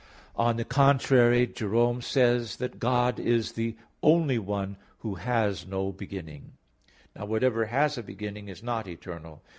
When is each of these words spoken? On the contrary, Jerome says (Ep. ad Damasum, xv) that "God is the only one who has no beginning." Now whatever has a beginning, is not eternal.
On 0.35 0.57
the 0.57 0.65
contrary, 0.65 1.45
Jerome 1.45 2.01
says 2.01 2.55
(Ep. 2.55 2.57
ad 2.57 2.57
Damasum, 2.57 2.57
xv) 2.57 2.57
that 2.71 2.79
"God 2.79 3.19
is 3.19 3.51
the 3.51 3.75
only 4.01 4.39
one 4.39 4.77
who 5.01 5.13
has 5.13 5.67
no 5.67 5.91
beginning." 5.91 6.53
Now 7.15 7.25
whatever 7.27 7.65
has 7.65 7.99
a 7.99 8.01
beginning, 8.01 8.47
is 8.49 8.63
not 8.63 8.87
eternal. 8.87 9.43